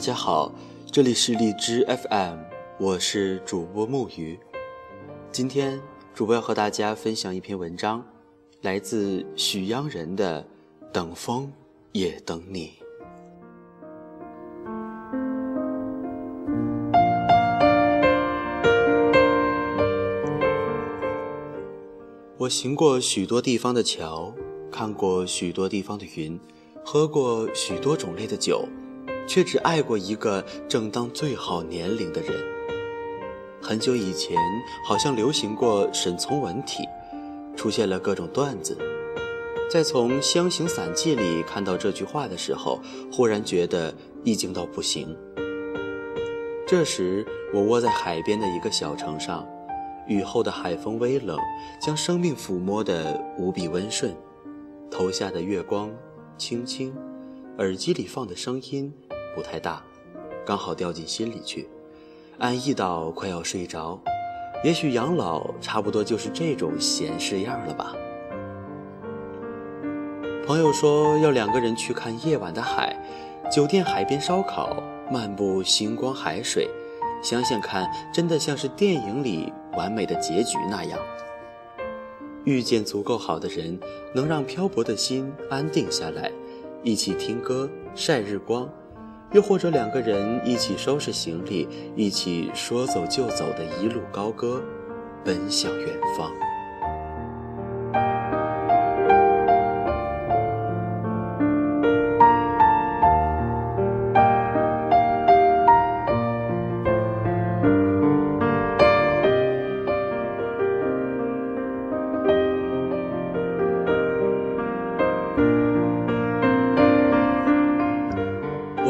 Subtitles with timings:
[0.00, 0.50] 家好，
[0.90, 2.38] 这里是荔枝 FM，
[2.78, 4.40] 我是主播木鱼。
[5.30, 5.78] 今天
[6.14, 8.02] 主播要和大家分享一篇文章，
[8.62, 10.42] 来自许央人的
[10.90, 11.52] 《等风
[11.92, 12.68] 也等你》。
[22.38, 24.32] 我行过许多地方的桥，
[24.72, 26.40] 看过许多地方的云，
[26.82, 28.66] 喝过许多种类的酒。
[29.26, 32.32] 却只爱过一个正当最好年龄的人。
[33.60, 34.36] 很久以前，
[34.86, 36.84] 好像流行过沈从文体，
[37.56, 38.76] 出现了各种段子。
[39.70, 42.78] 在从《湘行散记》里看到这句话的时候，
[43.10, 43.92] 忽然觉得
[44.22, 45.16] 意境到不行。
[46.66, 49.46] 这时，我窝在海边的一个小城上，
[50.06, 51.38] 雨后的海风微冷，
[51.80, 54.14] 将生命抚摸得无比温顺。
[54.90, 55.90] 头下的月光
[56.36, 56.94] 轻轻，
[57.58, 58.92] 耳机里放的声音。
[59.34, 59.82] 不太大，
[60.44, 61.68] 刚好掉进心里去，
[62.38, 63.98] 安逸到快要睡着。
[64.62, 67.94] 也许养老差不多就是这种闲适样了吧。
[70.46, 72.96] 朋友说要两个人去看夜晚的海，
[73.50, 76.68] 酒店海边烧烤，漫步星光海水，
[77.22, 80.98] 想想看，真的像是电影里完美的结局那样。
[82.44, 83.78] 遇见足够好的人，
[84.14, 86.30] 能让漂泊的心安定下来，
[86.82, 88.68] 一起听歌，晒日光。
[89.34, 94.62] 又或者两个人一起收拾行李，一起说走就走的一路高歌，
[95.24, 96.30] 奔向远方。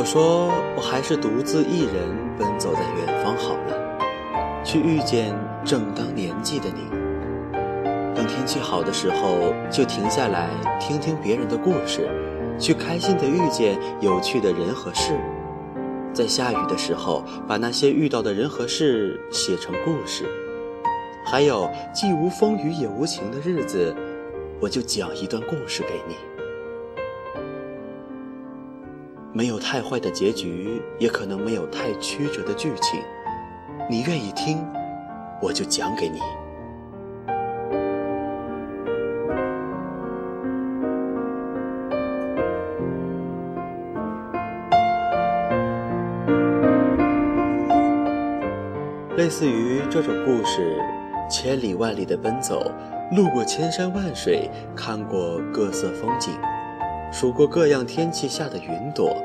[0.00, 3.98] 我说，我还是独自一人奔走在远方好了，
[4.64, 6.88] 去遇见正当年纪的你。
[8.14, 10.48] 等天气好的时候，就停下来
[10.80, 12.08] 听听别人的故事，
[12.58, 15.20] 去开心的遇见有趣的人和事。
[16.14, 20.24] 在下雨的时候，把那些遇到的人和事写成故事。
[21.26, 23.94] 还有，既无风雨也无晴的日子，
[24.60, 26.16] 我就讲一段故事给你。
[29.32, 33.00] 没有太坏的结局，也可能没有太曲折的剧情。
[33.88, 34.66] 你愿意听，
[35.40, 36.18] 我就讲给你。
[49.16, 50.76] 类似于这种故事，
[51.30, 52.72] 千里万里的奔走，
[53.16, 56.32] 路过千山万水，看过各色风景。
[57.12, 59.16] 数过各样天气下的云朵，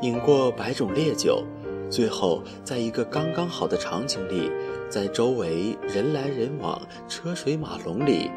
[0.00, 1.44] 饮过百种烈酒，
[1.90, 4.50] 最后在一个刚刚好的场景里，
[4.88, 8.30] 在周围人来人往、车水马龙里，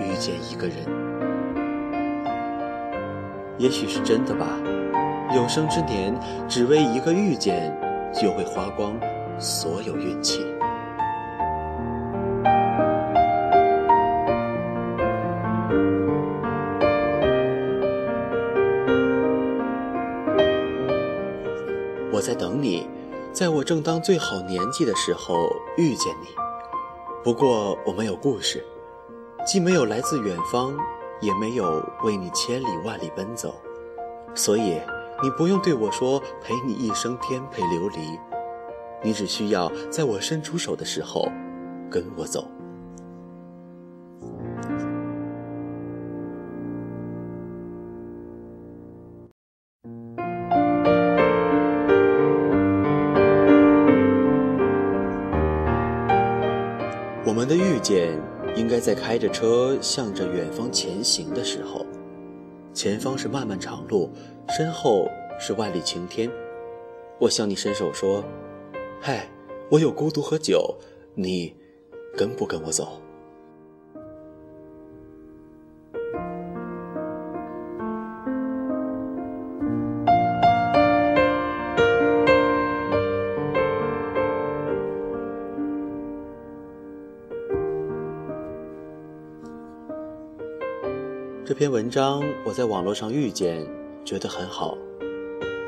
[0.00, 0.76] 遇见一个人。
[3.58, 4.58] 也许是真的吧，
[5.34, 6.18] 有生之年
[6.48, 7.76] 只为一个遇见，
[8.12, 8.98] 就会花光
[9.38, 10.40] 所有运气。
[22.20, 22.86] 我在等你，
[23.32, 26.28] 在我正当最好年纪的时候遇见你。
[27.24, 28.62] 不过我没有故事，
[29.46, 30.76] 既没有来自远方，
[31.22, 33.54] 也没有为你千里万里奔走，
[34.34, 34.78] 所以
[35.22, 38.18] 你不用对我说陪你一生颠沛流离，
[39.02, 41.26] 你只需要在我伸出手的时候
[41.90, 42.46] 跟我走。
[57.22, 58.18] 我们的遇见，
[58.56, 61.84] 应该在开着车向着远方前行的时候。
[62.72, 64.10] 前方是漫漫长路，
[64.48, 65.06] 身后
[65.38, 66.30] 是万里晴天。
[67.18, 68.24] 我向你伸手说
[69.02, 69.28] ：“嗨，
[69.70, 70.74] 我有孤独和酒，
[71.14, 71.54] 你
[72.16, 73.02] 跟不跟我走？”
[91.50, 93.66] 这篇文章我在网络上遇见，
[94.04, 94.78] 觉得很好。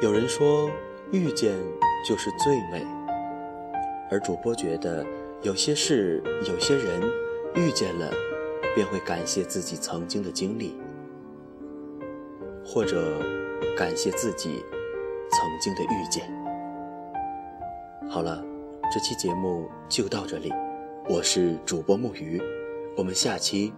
[0.00, 0.70] 有人说
[1.10, 1.58] 遇见
[2.08, 2.86] 就是最美，
[4.08, 5.04] 而主播觉得
[5.42, 7.02] 有些事、有些人
[7.56, 8.08] 遇见了，
[8.76, 10.76] 便会感谢自己曾经的经历，
[12.64, 13.20] 或者
[13.76, 14.64] 感谢自己
[15.32, 16.32] 曾经的遇见。
[18.08, 18.40] 好了，
[18.94, 20.52] 这期节目就到这里，
[21.08, 22.40] 我是主播木鱼，
[22.96, 23.72] 我们下期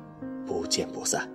[0.44, 1.26] 不见不散。